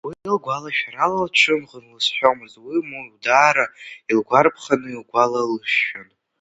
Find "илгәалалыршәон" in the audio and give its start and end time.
4.91-6.07